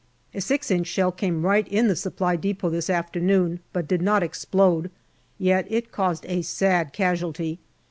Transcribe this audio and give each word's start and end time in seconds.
A 0.33 0.41
6 0.41 0.71
inch 0.71 0.87
shell 0.87 1.11
came 1.11 1.45
right 1.45 1.67
in 1.67 1.87
the 1.87 1.95
Supply 1.95 2.35
depot 2.35 2.71
this 2.71 2.87
JUNE 2.87 2.95
131 2.95 3.05
afternoon, 3.05 3.59
but 3.71 3.87
did 3.87 4.01
not 4.01 4.23
explode, 4.23 4.89
yet 5.37 5.67
it 5.69 5.91
caused 5.91 6.25
a 6.25 6.41
sad 6.41 6.91
casualty. 6.91 7.59